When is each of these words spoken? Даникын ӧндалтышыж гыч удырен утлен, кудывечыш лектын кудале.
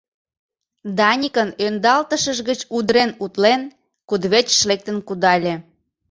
Даникын 0.97 1.49
ӧндалтышыж 1.65 2.37
гыч 2.49 2.59
удырен 2.75 3.11
утлен, 3.23 3.61
кудывечыш 4.09 4.61
лектын 4.69 4.97
кудале. 5.07 5.53